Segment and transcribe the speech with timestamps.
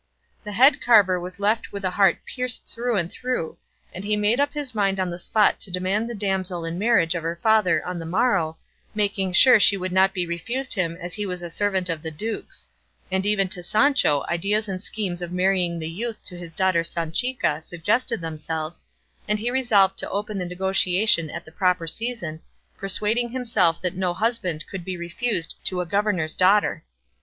[0.43, 3.59] The head carver was left with a heart pierced through and through,
[3.93, 7.13] and he made up his mind on the spot to demand the damsel in marriage
[7.13, 8.57] of her father on the morrow,
[8.95, 12.09] making sure she would not be refused him as he was a servant of the
[12.09, 12.67] duke's;
[13.11, 17.61] and even to Sancho ideas and schemes of marrying the youth to his daughter Sanchica
[17.61, 18.83] suggested themselves,
[19.27, 22.41] and he resolved to open the negotiation at the proper season,
[22.75, 26.83] persuading himself that no husband could be refused to a governor's daughter.